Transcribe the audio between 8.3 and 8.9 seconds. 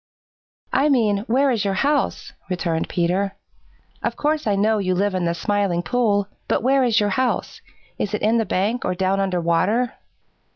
the bank